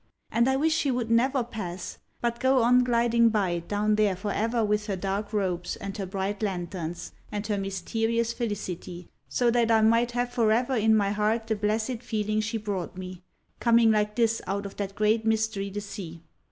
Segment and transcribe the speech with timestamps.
[0.31, 4.31] And I wished she would never pass, but go on gliding by down there for
[4.31, 9.69] ever with her dark ropes, and her bright lanterns, and her mysterious felicity, so that
[9.69, 13.21] I might have for ever in my heart the blessed feeling she brought me,
[13.59, 16.23] coming like this out of that great mystery the sea.